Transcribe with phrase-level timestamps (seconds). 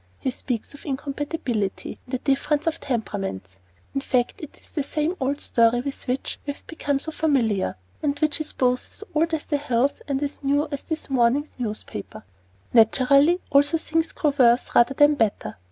[0.17, 3.59] He speaks of "incompatibility," and a "difference of temperaments."
[3.93, 7.75] In fact, it is the same old story with which we have become so familiar,
[8.01, 11.51] and which is both as old as the hills and as new as this morning's
[11.59, 12.23] newspaper.
[12.73, 15.57] Naturally, also, things grow worse, rather than better.